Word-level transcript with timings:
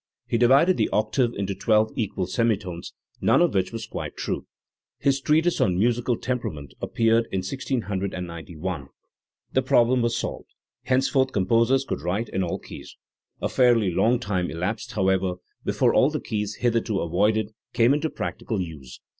He 0.25 0.39
divided 0.39 0.77
the 0.77 0.89
octave 0.89 1.35
into 1.35 1.53
twelve 1.53 1.91
equal 1.95 2.25
semitones, 2.25 2.95
none 3.21 3.39
of 3.39 3.53
which 3.53 3.71
was 3.71 3.85
quite 3.85 4.17
true. 4.17 4.47
His 4.97 5.21
treatise 5.21 5.61
on 5.61 5.77
Musical 5.77 6.17
Temperament 6.17 6.73
appeared 6.81 7.27
in 7.31 7.41
1691. 7.43 8.87
The 9.53 9.61
problem 9.61 10.01
was 10.01 10.17
solved; 10.17 10.49
henceforth 10.85 11.31
composers 11.31 11.85
could 11.85 12.01
write 12.01 12.29
in 12.29 12.41
all 12.41 12.57
keys. 12.57 12.97
A 13.43 13.47
fairly 13.47 13.91
long 13.91 14.17
time 14.19 14.49
elapsed, 14.49 14.93
however, 14.93 15.35
before 15.63 15.93
all 15.93 16.09
the 16.09 16.19
keys 16.19 16.55
hitherto 16.61 16.99
avoided 16.99 17.53
came 17.71 17.93
into 17.93 18.09
practical 18.09 18.59
use. 18.59 18.99